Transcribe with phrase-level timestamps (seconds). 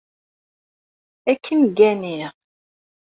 [1.31, 2.33] Ad kem-gganiɣ.